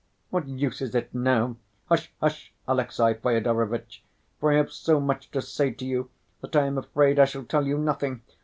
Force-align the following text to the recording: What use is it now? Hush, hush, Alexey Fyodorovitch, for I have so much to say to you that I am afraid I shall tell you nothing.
What 0.31 0.47
use 0.47 0.81
is 0.81 0.95
it 0.95 1.13
now? 1.13 1.57
Hush, 1.85 2.11
hush, 2.19 2.51
Alexey 2.67 3.13
Fyodorovitch, 3.13 4.01
for 4.39 4.51
I 4.51 4.55
have 4.55 4.71
so 4.71 4.99
much 4.99 5.29
to 5.29 5.43
say 5.43 5.69
to 5.69 5.85
you 5.85 6.09
that 6.41 6.55
I 6.55 6.65
am 6.65 6.79
afraid 6.79 7.19
I 7.19 7.25
shall 7.25 7.43
tell 7.43 7.67
you 7.67 7.77
nothing. 7.77 8.23